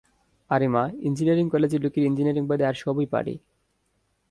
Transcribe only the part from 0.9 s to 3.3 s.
engineering কলেজের লোকেরা engineering বাদে আর সবই